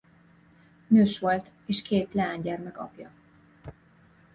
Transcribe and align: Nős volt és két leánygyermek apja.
Nős 0.87 1.19
volt 1.19 1.51
és 1.65 1.81
két 1.81 2.13
leánygyermek 2.13 2.79
apja. 2.79 3.11